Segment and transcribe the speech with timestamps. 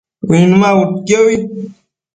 [0.29, 1.37] Uinmabudquiobi